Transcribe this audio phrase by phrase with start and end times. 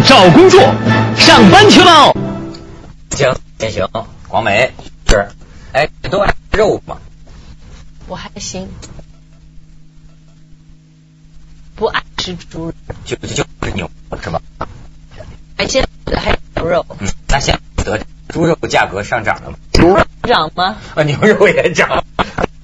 [0.00, 0.60] 找工作，
[1.16, 2.14] 上班去喽！
[3.10, 3.88] 行，先行，
[4.28, 4.72] 广美
[5.06, 5.28] 是，
[5.72, 6.96] 哎，都爱肉吗？
[8.06, 8.68] 我还行，
[11.74, 12.72] 不爱吃猪肉，
[13.04, 13.90] 就就就是牛
[14.22, 14.40] 是吧？
[15.56, 19.58] 哎，现在还有牛肉，嗯，那现在得猪肉价格上涨了吗？
[19.72, 20.76] 猪肉涨吗？
[20.94, 22.04] 啊，牛肉也涨，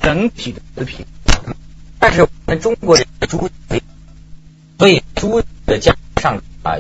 [0.01, 1.07] 整体的食品。
[1.99, 3.51] 但是我们中国人猪，
[4.79, 6.77] 所以猪的价上啊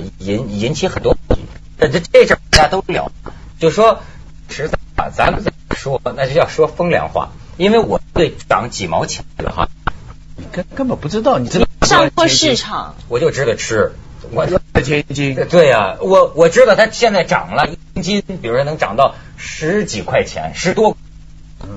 [0.68, 1.16] 引引起很多，
[1.78, 3.10] 这这这事大家都聊，
[3.58, 4.02] 就说
[4.50, 5.42] 实在啊，咱们
[5.74, 9.68] 说那就要说风凉话，因为我对涨几毛钱的哈，
[10.52, 13.92] 根根本不知道，你知道上过市场，我就知道吃。
[14.30, 20.98] 我在天津，对呀、我我知道它现在涨了一斤，比如说能涨到十几块钱，十多，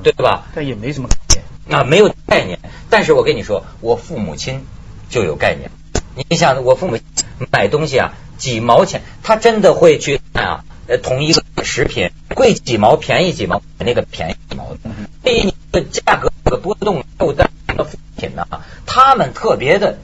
[0.03, 0.47] 对吧？
[0.53, 1.79] 但也没什么概念。
[1.79, 2.59] 啊，没有概念。
[2.89, 4.65] 但是我跟你说，我父母亲
[5.09, 5.71] 就有概念。
[6.29, 6.97] 你想，我父母
[7.51, 8.11] 买东西啊，
[8.41, 14.77] 几毛钱，他真的会去看啊，呃，同一个食品贵几毛，便宜几毛，那个便宜几毛的。
[15.23, 18.47] 对于你的价格这个波动又在的品呢，
[18.87, 19.99] 他们特别的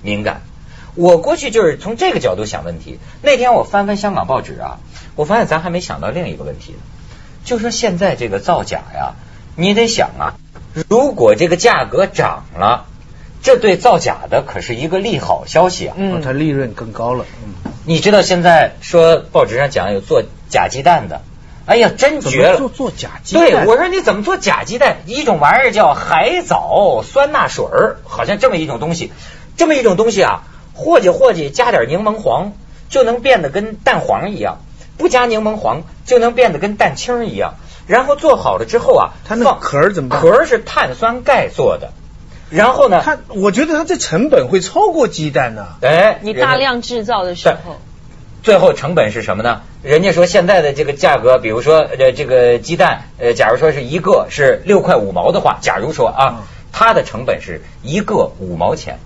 [0.00, 0.42] 敏感。
[0.94, 3.00] 我过去就是从这个角度想问题。
[3.20, 4.78] 那天我翻翻香港报纸啊，
[5.16, 6.76] 我发现咱还没想到另一个问题，
[7.44, 9.14] 就说现在这个造假呀，
[9.56, 10.38] 你得想啊，
[10.88, 12.86] 如果这个价格涨了，
[13.42, 15.94] 这对造假的可是一个利好消息啊。
[15.98, 17.26] 嗯，它利润更高了。
[17.44, 21.22] 嗯，你知道现在说报纸上讲有做假鸡蛋的，
[21.66, 22.52] 哎呀，真绝了！
[22.52, 23.50] 么做做假鸡蛋？
[23.50, 24.98] 对，我说你怎么做假鸡蛋？
[25.06, 29.12] 一种玩意儿叫海藻酸钠水儿，好像这么一种东西，
[29.56, 30.44] 这么一种东西啊，
[30.74, 32.52] 和计和计，加点柠檬黄，
[32.88, 34.58] 就能变得跟蛋黄一样；
[34.98, 37.54] 不加柠檬黄，就能变得跟蛋清一样。
[37.88, 41.92] 然后做好了之后啊，它那个壳儿怎么办壳儿是碳酸钙做的，
[42.52, 45.66] 然后呢，它，我觉得它这成本会超过鸡蛋呢。
[45.80, 47.80] 哎，你大量制造的时候，
[48.42, 49.62] 最后成本是什么呢？
[49.82, 56.42] 人家说现在的这个价格，比如说呃这个鸡蛋，呃假如说是一个是六块五毛的话，假如说啊嗯，
[56.72, 58.98] 它的成本是一个五毛钱，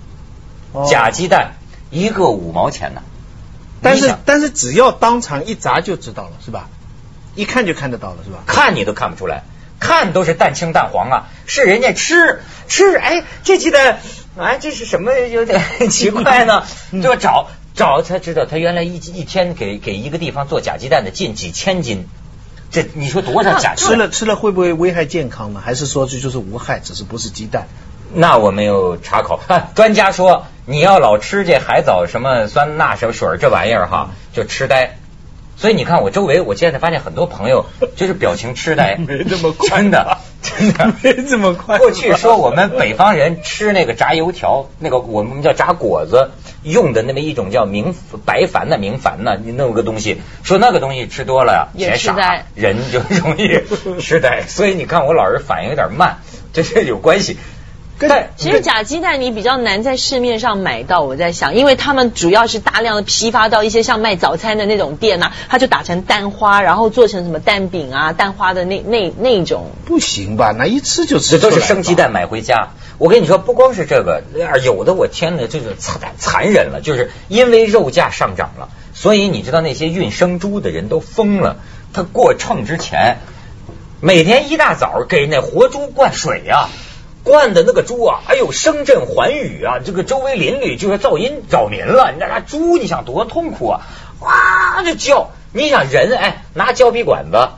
[0.73, 1.53] 哦假鸡蛋
[1.91, 3.03] 一个五毛钱呢。
[3.83, 6.69] 但是但是只要当场一砸就知道了，是吧？
[7.35, 8.39] 一看就看得到了，是吧？
[8.47, 9.45] 看你都看不出来，
[9.87, 11.17] 看都是蛋清蛋黄啊，
[11.47, 14.01] 是人家吃吃，哎，这鸡蛋，
[14.37, 15.13] 哎，这是什么？
[15.13, 22.09] 有点奇怪呢，嗯就找找才知道，他原来一一天给给一个地方做假鸡蛋的进几千斤，
[22.71, 23.93] 这你说多少假鸡蛋？
[23.93, 25.63] 吃了吃了会不会危害健康呢？
[25.65, 27.69] 还是说这就是无害，只是不是鸡蛋？
[28.13, 34.97] 那我没有查考，啊、专家说你要老吃这海藻什么酸钠什么水这玩意儿哈，就痴呆。
[35.57, 40.93] 所以你看我周围，我现在发现很多朋友 就是表情痴呆，没这么快真的真的。
[41.03, 46.31] 没这么快过去说我们北方人吃那个炸油条，那个我们叫炸果子，
[46.63, 53.61] 用的那么一种叫明白矾的明矾呢，你弄个东西，说那个东西吃多了呀，也痴呆，人就容易
[54.01, 54.43] 痴呆。
[54.47, 56.19] 所以你看我老是反应有点慢，
[56.53, 57.39] 这是有关系。
[57.99, 69.71] 但其实假鸡蛋你比较难在市面上买到，我在想，因为他们主要是大量的批发到一些像卖早餐的那种店呐、他就打成蛋花，然后做成什么蛋饼啊、蛋花的那那那种。
[69.85, 70.53] 不行吧？
[70.57, 71.61] 那一吃就这都是。
[71.61, 72.69] 生鸡蛋买回家。
[72.99, 74.23] 我跟你说，不光是这个，
[74.63, 81.57] 有的我天呐，这个残残忍了，就是因为肉价上涨了，所以你知道那些运生猪的人都疯了。
[81.93, 83.19] 他过秤之前，
[84.01, 86.69] 每天一大早给那活猪灌水呀、
[87.27, 89.81] 灌的那个猪啊，哎呦声震寰宇啊！
[89.85, 92.13] 这个周围邻里就说噪音扰民了。
[92.13, 93.81] 你知道那猪，你想多痛苦啊！
[94.21, 95.31] 哇就叫。
[95.53, 97.49] 你想人哎，拿胶皮管子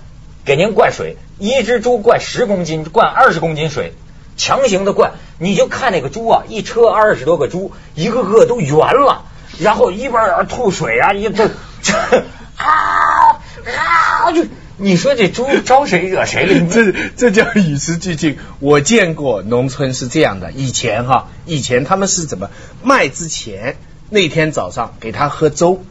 [0.47, 3.93] 给您灌水，一只猪灌十公斤，灌二十公斤水，
[4.39, 9.25] 强行的灌，你就看那个猪啊，一车二十多个猪，一个个都圆了，
[9.59, 11.51] 然后一边儿吐水啊，一这
[11.83, 11.93] 这
[12.57, 13.37] 啊
[13.77, 14.47] 啊就。
[14.79, 16.55] 你说这猪招谁惹谁了？
[16.59, 18.39] 你 这这叫与时俱进。
[18.61, 22.51] 我见过农村是这样的，以前哈，以前他们是怎么
[22.83, 23.77] 卖之前
[24.09, 25.83] 那天早上给他喝粥，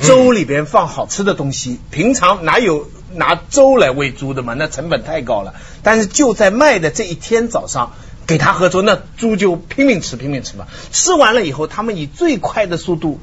[0.00, 1.78] 粥里边放好吃的东西。
[1.90, 4.54] 平常哪有拿粥来喂猪的嘛？
[4.54, 5.54] 那成本太高了。
[5.82, 7.92] 但是就在卖的这一天早上。
[8.26, 10.66] 给他喝粥，那猪就拼命吃，拼命吃嘛。
[10.90, 13.20] 吃完了以后，他们以最快的速度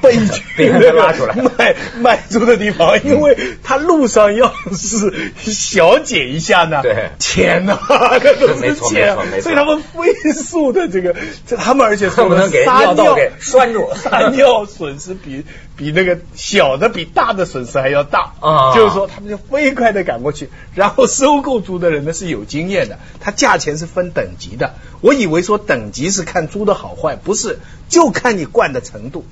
[0.00, 1.34] 奔去别让他拉出来。
[1.34, 5.12] 卖卖猪的地方，因为他路上要是
[5.52, 7.10] 小解一下呢，对。
[7.18, 11.14] 钱呐， 那都没错是钱没错没错，所以他们飞速的这个，
[11.46, 13.90] 这他们而且恨不能给撒尿道给拴住。
[13.94, 15.44] 撒尿损失比
[15.76, 18.74] 比那个小的比大的损失还要大啊。
[18.74, 24.74] 就是说他们就飞快的赶过去，然后收购猪的人呢是有经验的，他价钱是分等级的。
[25.00, 27.58] 我以为说等级是看猪的好坏，不是，
[27.88, 29.24] 就看你惯的程度。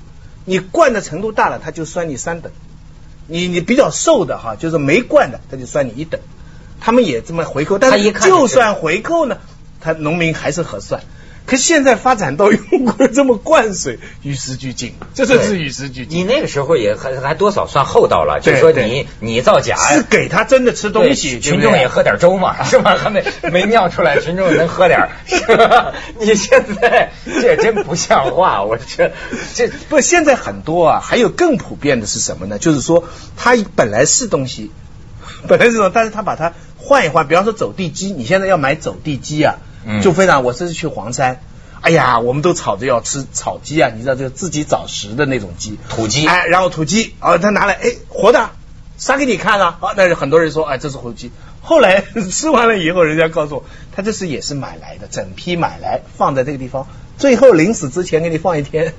[0.49, 2.51] 你灌的程度大了，他就算你三等；
[3.27, 6.19] 你你比较瘦的哈，就是没灌的，他就算你一等。
[6.79, 9.37] 他们也这么回扣，但是就就算回扣呢，
[9.79, 11.03] 他农民还是核算。
[11.49, 16.19] 可现在发展到用过这么灌水， 与时俱进，这真是与时俱进。
[16.19, 20.03] 你那个时候也还还多少算厚道了，就是说你你造假是。
[20.03, 22.95] 给他真的吃东西，群众也喝点粥嘛， 是吧？
[23.01, 25.93] 他没没尿出来， 群众能喝点儿，是吧？
[26.19, 29.11] 你现在这真不像话，我这
[29.55, 32.59] 这不，现在很多啊，还有更普遍的是什么呢？
[32.59, 33.05] 就是说，
[33.35, 34.69] 它本来是东西，
[35.47, 39.68] 本来是东西，但是他把它换一换，比方说走地鸡，你现在要买走地鸡啊，嗯
[40.01, 41.41] 就非常，我这次去黄山。
[41.81, 48.49] 哎呀，我们都吵着要吃草鸡啊，你知道，就是自己找食的那种鸡，土鸡哎，然后土鸡，啊，他拿来，哎，活的，
[48.97, 51.31] 杀给你看啊，啊，那很多人说，哎，这是活鸡。
[51.61, 53.65] 后来 吃完了以后，人家告诉我，
[53.95, 56.85] 他这是也是买来的，整批买来放在这个地方，
[57.17, 58.93] 最后临死之前给你放一天。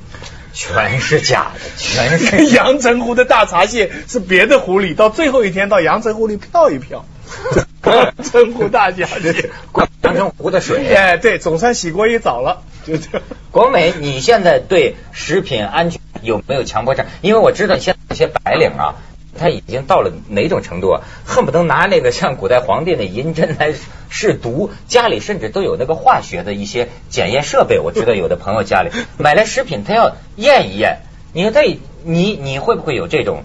[0.53, 7.05] 全是假的， 全是跟阳澄湖的大闸蟹是别的湖里，到最后一天到阳澄湖里漂一漂。
[7.95, 9.51] 阳澄湖大闸蟹，
[10.03, 10.87] 阳澄湖的水。
[10.95, 13.23] 哎，对，总算洗过一澡了，就这样。
[13.51, 17.07] 国美，你现在对食品安全有没有强迫症？
[17.21, 18.95] 因为我知道现在有些白领啊，
[19.39, 23.75] 他已经到了哪种程度啊，恨不得拿那个像古代皇帝那银针来
[24.09, 27.79] 试毒，家里甚至都有那个化学的一些检验设备。
[27.81, 31.01] 我知道有的朋友家里买来食品，他要验一验。
[31.33, 31.61] 你说他，
[32.03, 33.45] 你你会不会有这种？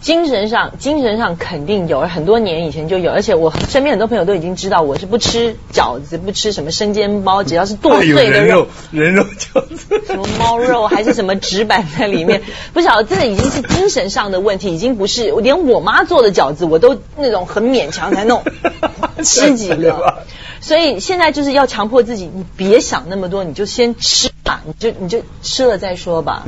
[0.00, 8.46] 精神上，精神上肯定有，很多年以前就有，而且我身边很多朋友都已经知道我是不吃饺子，不吃什么生煎包，只要是剁碎的肉。
[8.46, 18.44] 人肉，，人肉饺子，什么猫肉还是什么纸板在里面， 不晓得这个已经是精神上的问题，已经不是连我妈做的饺子我都那种很勉强才弄
[19.24, 20.22] 吃几个，
[20.60, 26.44] 所以现在就是要强迫自己，你别想那么多，你就先吃吧，你就你就吃了再说吧。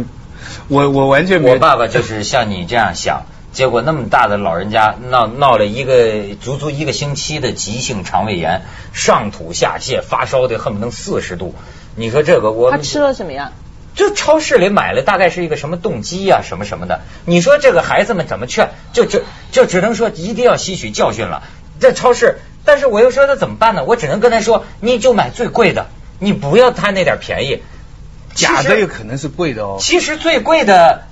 [0.68, 1.54] 我我完全没有。
[1.54, 3.22] 我爸爸就是像你这样想，
[3.58, 8.62] 结果那么大的老人家闹闹了一个足足一个星期的急性肠胃炎，
[8.92, 11.56] 上吐下泻，发烧的恨不得四十度。
[11.96, 13.50] 你说这个我他吃了什么呀？
[13.96, 17.00] 就超市里买了，大概是一个什么动机呀、什么什么的。
[17.24, 18.70] 你说这个孩子们怎么劝？
[18.92, 21.42] 就就就只能说一定要吸取教训了。
[21.80, 23.82] 这超市，但是我又说那怎么办呢？
[23.82, 25.88] 我只能跟他说，你就买最贵的，
[26.20, 27.60] 你不要贪那点便宜。
[28.36, 29.78] 假的有可能是贵的哦。
[29.80, 31.07] 其实最贵的，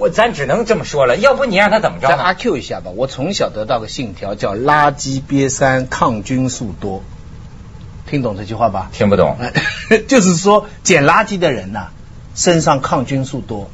[0.00, 7.02] 我咱只能这么说了，要不你让他怎么着再阿？Q 一下吧，我从小得到个信条叫垃圾瘪三，抗菌素多，
[8.08, 8.88] 听懂这句话吧？
[8.92, 9.36] 听不懂，
[9.90, 11.88] 哎 就是说捡垃圾的人呐、
[12.34, 13.70] 身上抗菌素多，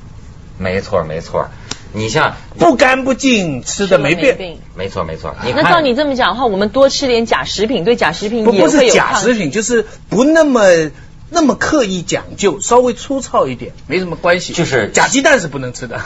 [0.59, 1.47] 没错没错。
[1.93, 4.37] 你像，不干不净，吃的没变。
[4.37, 4.59] 病。
[4.75, 5.35] 没错没错。
[5.45, 10.61] 你看那照你这么讲的话，我们多吃点假食品，对假食品不不是也会有抗假食品，就是不那么
[11.29, 14.53] 那么刻意讲究，稍微粗糙一点，没什么关系。
[14.53, 16.01] 就是假鸡蛋是不能吃的。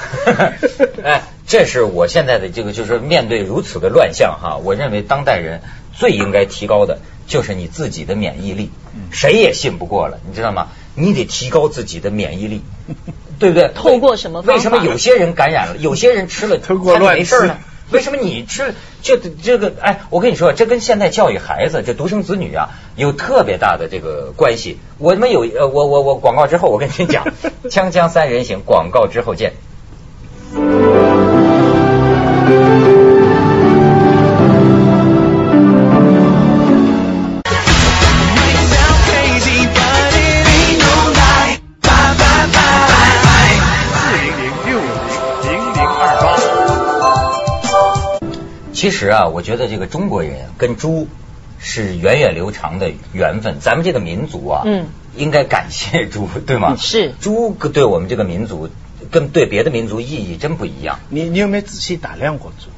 [1.04, 5.61] 哎，这是我现在的这个，就是面对如此的乱象哈，我认为当代人
[5.92, 8.71] 最应该提高的就是你自己的免疫力，
[9.11, 10.68] 谁也信不过了，你知道吗？
[10.95, 12.62] 你得提高自己的免疫力，
[13.38, 13.71] 对不对？
[13.75, 17.59] 透过什么为什么有些人感染了，有些人吃了透过乱没事呢？
[17.90, 19.73] 为什么你吃这这个？
[19.80, 24.78] 哎，我跟你说，这跟现在教育孩子，这独生子女啊，有特别大的这个关系。
[24.99, 27.25] 我们有呃，我我我广告之后，我跟你讲，
[27.68, 29.54] 锵锵三人行，广告之后见。
[48.80, 51.06] 其实啊，我觉得这个中国人跟猪
[51.58, 53.58] 是源远流长的缘分。
[53.60, 56.76] 咱们这个民族啊，嗯，应该感谢猪，对吗？
[56.80, 58.70] 是猪对我们这个民族
[59.10, 60.99] 跟对别的民族意义真不一样。
[61.10, 62.70] 你你有没有仔细打量过猪？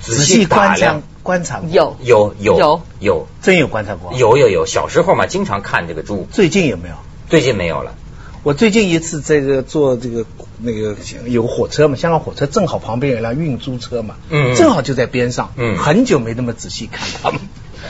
[0.00, 6.94] 仔细打观察量，观察过，有有有有有真有观察过。，有有有，小时候嘛，经常看这个猪，最近有没有？
[7.28, 7.94] 最近没有了。
[8.42, 10.24] 我最近一次这个做这个
[10.62, 17.40] 那个有火车嘛，香港火车正好旁边有一辆运猪车嘛，嗯正好就在边上，嗯很久没那么仔细看他们，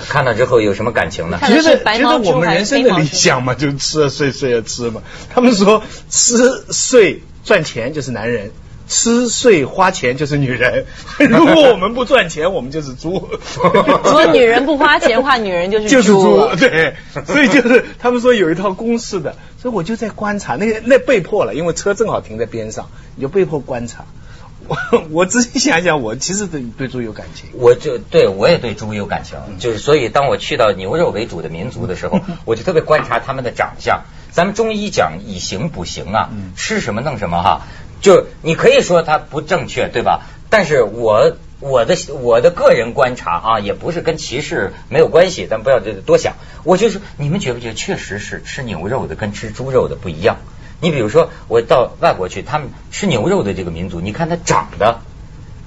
[0.09, 1.39] 看了之后有什么感情呢？
[1.41, 5.03] 觉得觉得我们人生的理想嘛，就吃啊睡，睡啊吃嘛。
[5.35, 8.51] 他们说吃睡赚钱就是男人。
[8.93, 10.85] 吃睡花钱就是女人，
[11.19, 13.27] 如果我们不赚钱，我们就是猪。
[14.05, 16.47] 如果女人不花钱的话，女人就是就是猪。
[16.59, 16.95] 对，
[17.25, 24.05] 所以就是他们说有一套公式的，所以我就在观察那个那被迫了，因为车正好停在边上，你就被迫观察。
[24.69, 24.77] 我
[25.11, 27.49] 我仔细想想，我其实对对猪有感情。
[27.55, 34.03] 我就对我也对猪有感情，就是所以当我去到牛肉为主的民族的时候，我就特别观察他们的长相。
[34.31, 37.67] 咱们中医讲以形补形啊，吃什么弄什么哈。
[38.03, 40.27] 就你可以说它不正确，对吧？
[40.51, 46.35] 但是我我的我的个人观察啊，也不是跟歧视没有关系，咱不要多想。
[46.65, 50.37] 我就是你们觉不觉得，确实是吃牛肉的跟吃猪肉的不一样？
[50.81, 54.99] 你比如说，我到外国去，他们吃牛肉的这个民族，你看他长得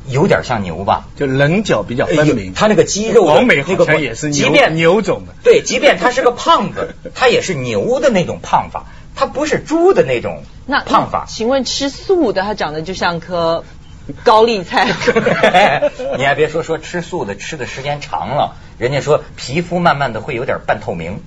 [0.05, 1.07] 有点像牛吧？
[1.15, 8.87] 就棱角比较分明，他那个肌肉，王美好像也是牛，即便牛种的，对，即便他是个胖子，他也是牛的那种胖法。
[9.15, 10.43] 它不是猪的那种
[10.85, 11.25] 胖法。
[11.27, 13.63] 请问吃素的，它长得就像颗
[14.23, 14.87] 高丽菜。
[16.17, 21.21] 你还别说，说吃素的吃的时间长了，人家说皮肤慢慢的会有点半透明。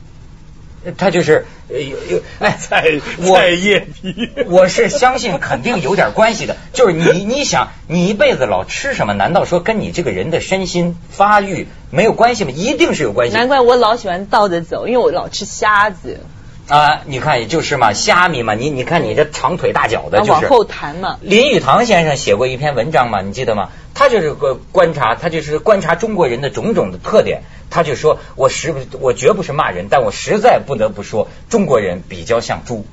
[0.96, 4.30] 它就是有有哎，菜菜叶皮。
[4.46, 6.56] 我是相信肯定有点关系的。
[6.72, 9.12] 就是你你想，你一辈子老吃什么？
[9.12, 12.52] 难道说跟你这个人的身心发育没有关系吗？
[12.54, 13.34] 一定是有关系。
[13.34, 16.20] 难怪我老喜欢倒着走，因为我老吃虾子。
[16.68, 21.18] 啊，你看也就是嘛，虾米嘛，你你看你这长腿大脚的，就是往后弹嘛。
[21.22, 23.70] 林语堂先生写过一篇文章嘛，你记得吗？
[23.94, 27.42] 他就是个观察，他就是观察中国人的种种的特点。
[27.70, 32.86] 他就说，我实我绝不是骂人，但我实在不得不说，中国人比较像猪。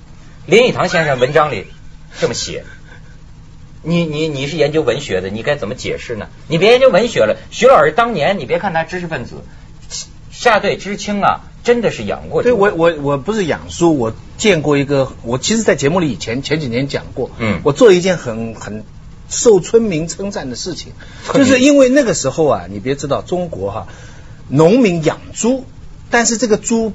[0.46, 1.68] 林语堂先生文章里
[2.20, 2.64] 这么写。
[3.84, 6.28] 你你你是研究文学的，你该怎么解释呢？
[6.48, 9.44] 你别研究文学了，徐老师当年你别看他知识分子，
[10.32, 11.42] 下对知青啊。
[11.66, 12.44] 真的是养过？
[12.44, 18.84] 对我我我不是养猪，我见过一个，我其实，在节目里以前前几年讲过，嗯，我做一件很很
[19.30, 20.94] 受村民称赞的事情，
[21.34, 23.88] 就是因为那个时候啊，你别知道中国哈，
[24.48, 25.66] 农民养猪，
[26.12, 26.94] 但是这个猪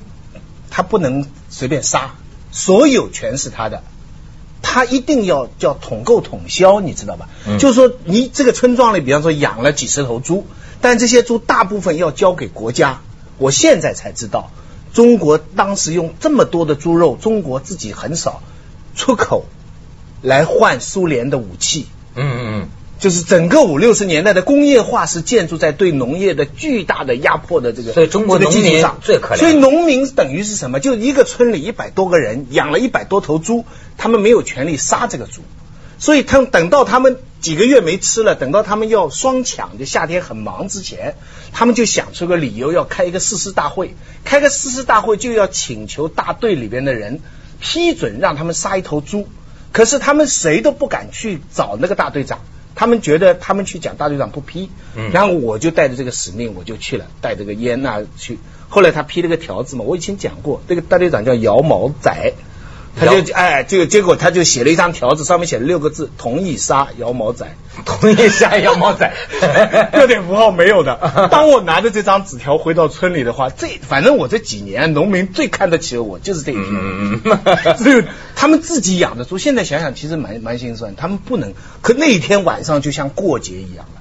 [0.71, 2.15] 他不能随便杀，
[2.53, 3.83] 所有权是他的，
[4.63, 7.29] 他一定要叫统购统销，你知道吧？
[7.59, 10.47] 就是说，你这个村庄里，比方说养了几十头猪，
[10.81, 13.01] 但这些猪大部分要交给国家，
[13.39, 14.53] 我现在才知道。
[14.93, 18.43] 中国当时用这么多的猪肉，中国自己很少
[18.95, 19.45] 出口
[20.23, 21.87] 来换苏联的武器。
[22.17, 22.69] 嗯嗯嗯，
[22.99, 29.39] 就是整个五六十年代的工业化是建筑在对农业的巨大的压迫的这个，所以中国农民最可怜。
[29.39, 30.81] 所以农民等于是什么？
[30.81, 33.65] 就一个村里一百多个人养了一百多头猪，
[33.97, 35.43] 他们没有权利杀这个猪。
[36.01, 41.15] 所以他们等到他们几个月没吃了，等到他们要双抢，就夏天很忙之前，
[41.53, 47.21] 他们就想出个理由要开一个誓师大会，开个誓师大会就要请求大队里边的人
[47.61, 49.29] 批准让他们杀一头猪，
[49.73, 52.41] 可是他们谁都不敢去找那个大队长，
[52.75, 54.71] 他们觉得他们去讲大队长不批，
[55.13, 58.39] 然后我就带着这个使命我就去了，带着个烟呐去，
[58.71, 62.33] 后来他批了个条子嘛，我以前讲过，这个大队长叫姚毛仔。
[62.99, 67.47] 他就哎，就结果他就写了一张条子，上面写了六个字：同意杀姚毛仔，
[67.87, 69.13] 同意杀姚毛仔，
[69.93, 71.29] 标点符号没有的。
[71.31, 77.77] 当我拿着这张纸条回到村里的话，这反正我这几年农民最看得起我就是这一篇。
[77.79, 78.03] 只有
[78.35, 80.97] 他们自己养的猪，现在想想其实蛮蛮心酸。
[80.97, 84.01] 他们不能，可那一天晚上就像过节一样了。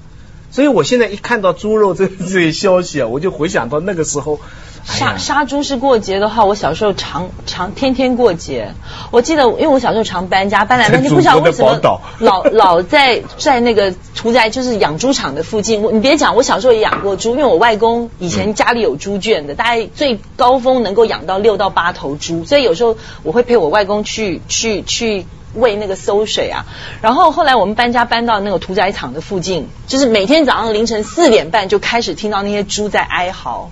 [0.51, 4.41] 所以我现在一看到猪肉这这些消息啊，我就回想到那个时候。
[4.89, 8.73] 杀杀猪是过节的话，我小时候常常天天过节。
[9.11, 15.83] 我记得，因为我小时候常搬家，搬来搬去，不知道为什么老老在在那个屠宰，就是养猪场的附近。
[15.83, 26.65] 我你别讲，我小时候也养过猪，因为我外公以前家里有猪圈的，大概最高峰能够养到六到八头猪，所以有时候我会陪我外公去去去喂那个馊水啊。
[27.01, 33.69] 然后后来我们搬家搬到那个屠宰场的附近，就是每天早上凌晨四点半就开始听到那些猪在哀嚎。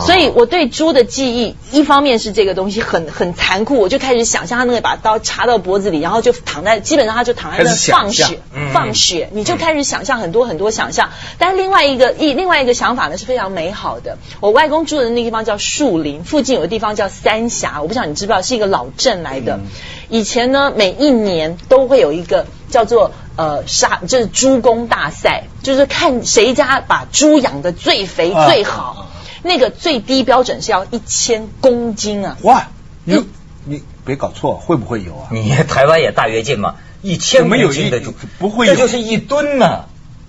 [0.00, 8.40] 所以，我对猪的记忆，一方面是这个东西很很残酷，我就开始想象他那个把刀插到脖子里，然后就躺在，基本上他就躺在那放血，
[8.72, 11.10] 放血，你就开始想象很多很多想象。
[11.38, 14.18] 但是另外一个一另外一个想法呢是非常美好的。
[14.40, 19.60] 我外公住的那地方叫树林，附近有个地方叫三峡，我不知道你知不知道，是一个老镇来的。
[20.08, 29.06] 以前呢，每一年都会有一个叫做呃杀，就是猪公大赛，就是看谁家把猪养的最肥最好。
[29.42, 32.36] 那个最低标准是要一千公斤啊！
[32.42, 32.68] 哇，
[33.04, 33.24] 你
[33.64, 35.28] 你别搞错，会不会有啊？
[35.30, 39.84] 你台湾也大跃进嘛，一千公斤的猪不会有，这就是一吨呢。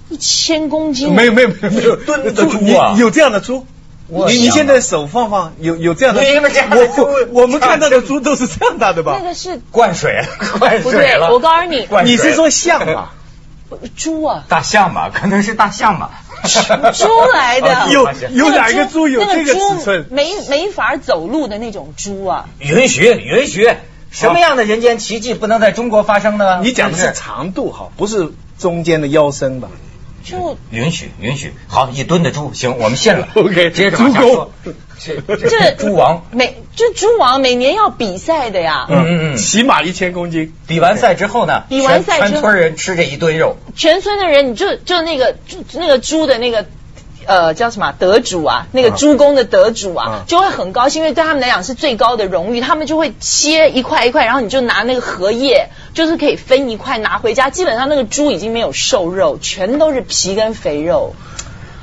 [0.09, 1.13] 一千公斤？
[1.13, 2.95] 没有没有没有没有吨的猪啊！
[2.97, 3.65] 有这样的猪？
[4.07, 6.23] 你你现在手放放，有有这样的？
[6.23, 9.29] 你们家的猪我我们看到的猪都是这样大的吧那？
[9.29, 11.31] 个是灌水了，灌不对水了。
[11.31, 13.13] 我告诉你灌水你是说象吧？
[13.95, 15.11] 猪啊，大象吧？
[15.13, 16.23] 可能是大象吧。
[16.93, 20.05] 猪来的哦有有哪个猪有那这个猪尺寸？
[20.09, 23.69] 没没法走路的那种猪啊，允许允许，
[24.11, 26.61] 什么样的人间奇迹不能在中国发生呢？
[26.63, 29.69] 你讲的是长度哈，不是中间的腰身吧？
[30.31, 33.27] 就允许允许，好一吨的猪，行，我们信了。
[33.35, 34.51] OK，接着往下说。
[34.99, 40.53] 这猪王每这猪王每年要比赛的呀，嗯嗯嗯起码一千公斤。
[40.67, 46.65] 比完赛之后呢，比完赛之后全全村人吃这一吨肉，全村的人，你就就那个猪那个猪的那个。
[47.25, 48.65] 呃，叫什么得主啊？
[48.71, 52.61] 那个啊猪公的得主啊，啊就会很高兴，因为对他们来讲是最高的荣誉。
[52.61, 57.49] 他们就会切一块一块，然后你就拿那个荷叶，就是可以分一块拿回家。
[57.49, 61.15] 基本上那个猪已经没有瘦肉，全都是皮跟肥肉。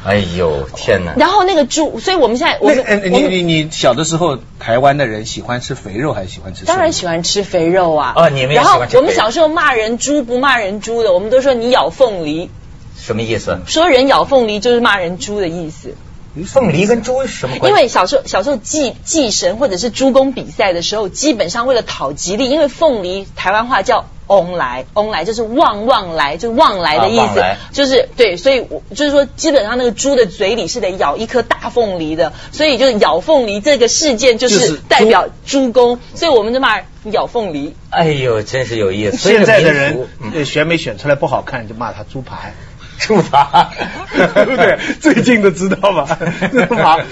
[0.05, 1.15] 哎呦天哪！
[1.17, 6.65] 然后那个猪，所以我们现在我们那呃你你你小的时候，台湾的人喜欢吃肥肉还是喜欢吃？
[6.65, 7.07] 当然喜。
[7.07, 8.13] 欢吃肥肉啊。
[8.15, 12.51] 啊你们也然后喜欢吃我们小时候骂人猪不骂人猪的，我们都说你咬凤梨，
[12.97, 13.59] 什么意思？
[13.67, 15.97] 说人咬凤梨就是骂人猪的意思。
[16.45, 17.77] 凤梨跟猪是什么关系？
[17.77, 36.81] 因为小时候小时候祭祭神或者是猪公比赛的时候，基本上为了讨吉利，因为凤梨台湾话叫翁来，翁来就是旺旺来，就是旺来的意思，啊就是对，所以我就是说，基本上那个猪的嘴里是得咬一颗大凤梨的，所以就是咬凤梨这个事件就就是是代表猪公，所以我们就骂
[37.13, 37.77] 咬凤梨。
[37.91, 39.17] 哎呦，真是有意思。
[39.17, 40.09] 现在的人
[40.45, 42.53] 选美选出来不好看，就骂他猪排。
[42.99, 43.71] 猪扒，
[44.13, 44.79] 对不对？
[45.01, 46.19] 最近的知道吧？
[46.51, 47.05] 处罚，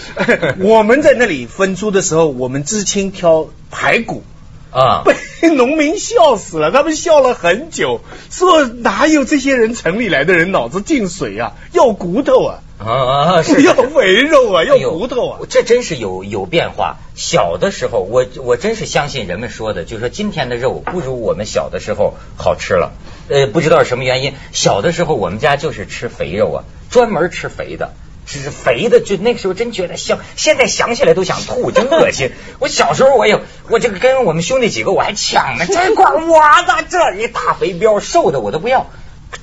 [0.58, 4.24] 我们在那里分猪的时候，我们知青挑排骨，
[4.70, 8.00] 啊，被农民笑死了，他们笑了很久，
[8.30, 11.52] 说哪有这些人城里来的人脑子进水啊？
[11.72, 15.38] 要骨头啊，啊啊，是 要肥肉啊，要骨头啊。
[15.48, 16.96] 这真是有有变化。
[17.14, 22.92] 小的时候，我我真是相信人们说的，就是说今天的肉不如我们小的时候好吃了。
[23.28, 27.92] 呃，不知道是什么原因，小的时候我们家就是吃肥肉啊，专门吃肥的。
[28.26, 32.32] 吃肥的，就那个时候真觉得香，现在想起来都想吐，真恶心。
[32.58, 38.86] 我小时候我也，我这个跟我们兄弟几个我还抢呢，这块我的这一大肥膘，瘦的我都不要。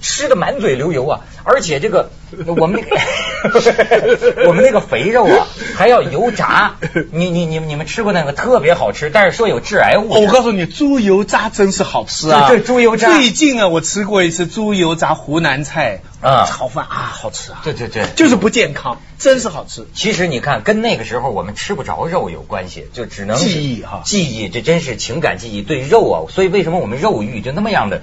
[0.02, 1.22] 吃的满嘴流油啊！
[1.44, 2.10] 而且这个
[2.58, 6.76] 我们那个我们那个肥肉啊，还要油炸。
[7.12, 10.10] 你你你你们吃过那个特别好吃，但是说有致癌物。
[10.10, 12.48] 我告诉你，猪油渣真是好吃啊！
[12.50, 17.62] 对对猪油渣最近啊，我吃过一次猪油炸湖南菜啊炒饭啊，好吃啊！
[17.64, 19.88] 对对对，就是不健康，真是好吃。
[19.94, 28.02] 其实你看，跟那个时候我们吃不着肉有关系，就只能记忆哈记忆这真是情感记忆，对肉啊，所以为什么我们肉欲就那么样的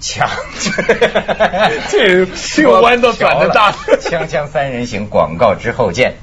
[0.00, 0.28] 强？
[1.90, 6.14] 这这个弯都转得大说飘了锵锵三人行，广告之后见。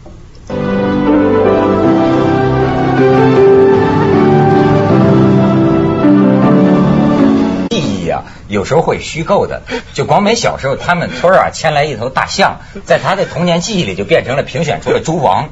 [7.69, 9.63] 记忆啊，有时候会虚构的。
[9.93, 15.49] 就广美小时候，他们村儿啊牵来一头大象，在他的童年记忆里就变成了评选出了猪王。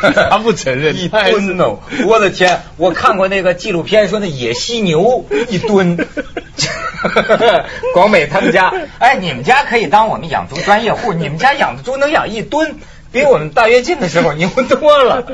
[0.00, 1.78] 他不承认 一吨哦！
[2.06, 5.96] 我的天，我看过那个纪录片，说那野犀牛一吨。
[7.94, 12.76] 广美他们家，哎，你们家可以当我们养猪专业户，你们家养的猪能养一吨，
[13.10, 15.24] 比我们大跃进的时候牛多了。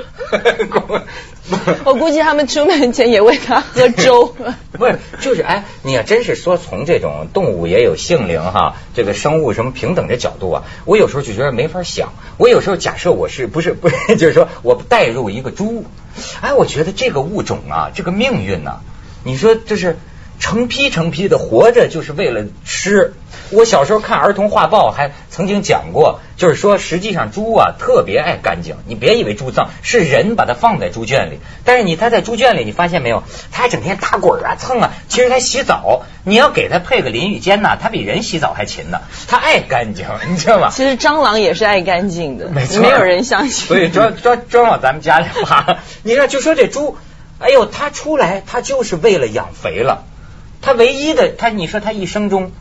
[1.85, 4.37] 我估计他们出门前也喂它喝粥。
[4.73, 12.13] 不是，就是哎，你要真是说从这种动物也有性灵哈，这个生物什么平等的角度啊，我有时候就觉得没法想。
[12.37, 15.87] 我有时候假设我是不是不是，就是说我带入一个猪，
[16.43, 18.81] 哎，我觉得这个物种啊，这个命运呐、
[19.25, 19.99] 你说这是
[20.39, 23.13] 成批成批的活着，就是为了吃。
[23.51, 40.69] 我小时候看儿童画报还曾经讲过，就是说实际上猪啊特别爱干净，你别以为猪脏，是人把它放在猪圈里，但是你它在猪圈里，你发现没有，它还整天打滚啊蹭啊，其实它洗澡，你要给它配个淋浴间呐，它比人洗澡还勤呢，它爱干净， 你知道吗？
[40.71, 43.67] 其实蟑螂也是爱干净的，没错没有人相信。
[43.67, 45.79] 所以专专专往咱们家里爬。
[46.03, 46.99] 你看，就说这猪，
[47.39, 50.05] 哎呦，它出来，它就是为了养肥了。
[50.61, 52.53] 它唯一的，他你说他一生中，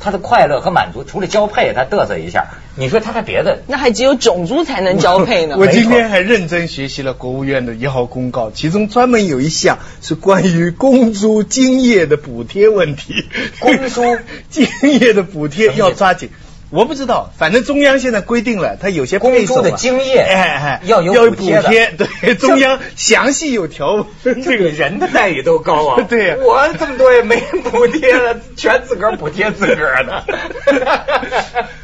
[0.00, 3.62] 他的快乐和满足，除了交配，他嘚瑟一下，你说他还别的？
[3.68, 5.56] 那还只有种族才能交配呢。
[5.60, 13.26] 我今天还认真学习了国务院的一号公告，其中专门有一项是关于公猪精液的补贴问题。
[13.60, 14.18] 公猪
[14.50, 16.30] 精液的补贴要抓紧。
[16.72, 26.02] 我不知道，反正中央现在规定了，它有些公配送啊猪的精液哎哎要有要补贴对， 中央详细有条文，这个人的待遇都高啊！
[26.08, 30.24] 对我这么多也没补贴了，全自个儿补贴自个儿的。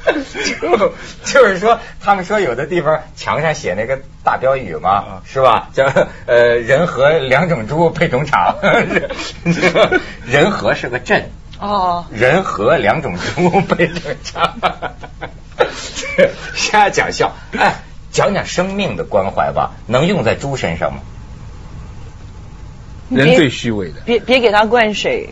[0.61, 0.93] 就
[1.25, 5.69] 就是说，他们说有的地方墙上写那个大标语嘛，啊是吧？
[5.75, 5.85] 叫
[6.27, 8.57] 呃人和两种猪配种场，
[10.27, 14.59] 人和是个镇，哦，人和两种猪配种场。
[16.55, 21.01] 瞎讲笑，哎，讲讲生命的关怀吧，能用在猪身上吗？
[23.11, 24.01] 人最虚伪的。
[24.05, 25.31] 别别给它灌水，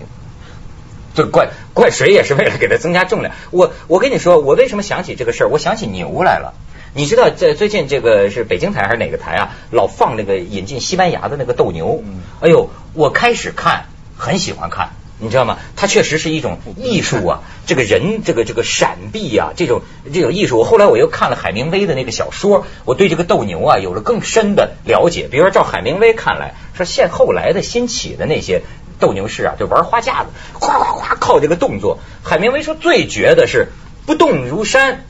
[1.14, 3.34] 这灌灌水也是为了给它增加重量。
[3.50, 5.48] 我我跟你说，我为什么想起这个事儿？
[5.48, 6.54] 我想起牛来了。
[6.94, 9.52] 你知道，这最近这个是北京台还是哪个台啊？
[9.70, 12.02] 老放那个引进西班牙的那个斗牛。
[12.02, 13.84] 嗯哎呦，我开始看，
[14.16, 14.90] 很喜欢看。
[15.18, 15.58] 你知道吗？
[15.76, 20.58] 它确实是一种艺术啊， 这个人这个这个闪避啊，这种这种艺术。
[20.58, 25.28] 我后来我又看了海明威的那个小说，我对这个斗牛啊有了更深的了解。
[25.30, 28.62] 比如说，照海明威看来，说现后来的新起的那些
[28.98, 31.98] 斗牛士啊，就玩花架子，哗哗哗靠这个动作。
[32.22, 33.72] 海明威说最绝的是
[34.04, 35.06] 不动如山，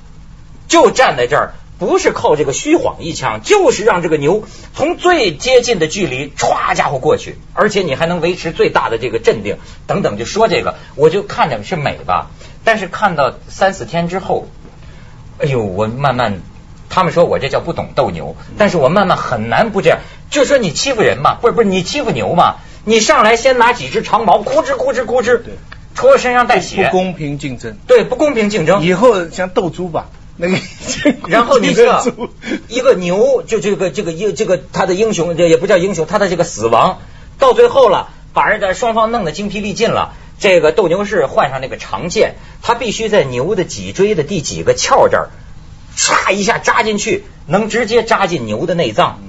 [0.69, 10.17] 就站在这儿，不是靠这个虚晃一枪，就是让这个牛从最接近的距离歘家伙过去，而且你还能维持最大的这个镇定，等等。
[10.17, 12.31] 就说这个，我就看着是美吧，
[12.65, 14.49] 但是看到三四天之后，
[15.39, 16.41] 哎呦，我慢慢。
[16.89, 19.99] 他们说我这叫不懂斗牛，但是我慢慢很难不这样。
[20.31, 22.57] 就说你欺负人嘛，不是不是你欺负牛嘛？
[22.85, 25.59] 你上来先拿几只长矛，咕吱咕吱咕吱对，
[25.95, 27.77] 戳身上带血，不公平竞争。
[27.89, 28.83] 对不公平竞争。
[28.83, 30.07] 以后像斗猪吧，
[30.37, 30.59] 那个
[31.29, 32.05] 然后你知道，
[32.69, 37.01] 一个牛就这个这个英这个他的英雄，这也不叫英雄，他的这个死亡
[37.39, 40.15] 到最后了，把人家双方弄得精疲力尽了。
[40.39, 45.31] 这个斗牛士换上那个长剑，他必须在牛的脊椎的第几个鞘这儿，
[45.97, 49.21] 唰一下扎进去，能直接扎进牛的内脏，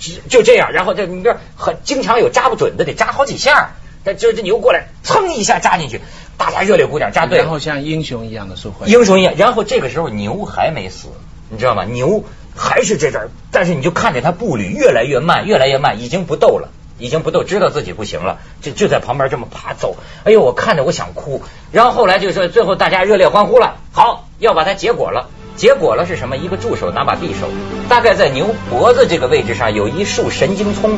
[0.00, 0.72] 只就这样。
[0.72, 3.72] 然后这你这很经常有扎不准的，得扎好几下。
[4.04, 6.00] 但这这牛过来，噌一下扎进去，
[6.36, 7.50] 大家热烈鼓掌，扎对了然。
[7.50, 8.98] 后像英雄一样的受欢迎。
[8.98, 9.34] 英雄一样。
[9.36, 11.08] 然后这个时候牛还没死，
[11.48, 11.84] 你知道吗？
[11.84, 16.68] 牛还是这阵儿，但是你就看着它步履越来越慢，越来越慢，已经不斗了。
[16.96, 19.96] 已经不斗，知道自己不行了，就就在旁边这么爬走。
[20.22, 21.42] 哎呦，我看着我想哭。
[21.72, 25.28] 然后后来就说，最后大家热烈欢呼了，好，要把它结果了。
[25.56, 26.36] 结果了是什么？
[26.36, 27.48] 一个助手拿把匕首，
[27.88, 30.96] 大概在牛脖子这个位置上有一束神经葱，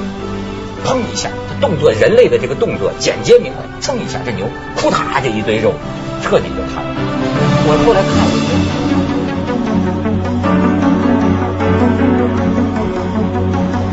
[0.85, 5.75] 砰一下，动作人类的这个动作简洁明快，蹭一下，这牛扑嗒这一堆肉
[6.23, 6.95] 彻底就瘫了。
[7.69, 8.66] 我后来看，我觉得